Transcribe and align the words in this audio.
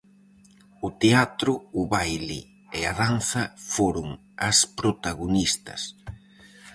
O 0.87 0.89
teatro, 1.01 1.51
o 1.81 1.83
baile 1.95 2.39
e 2.77 2.79
a 2.91 2.93
danza 3.01 3.43
foron 3.73 4.07
as 4.49 4.57
protagonistas. 4.79 5.81